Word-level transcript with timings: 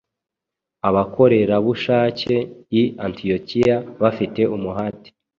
abakorerabushake 0.87 2.35
i 2.81 2.83
Antiyokiya 3.05 3.77
bafite 4.01 4.41
umuhati 4.55 5.09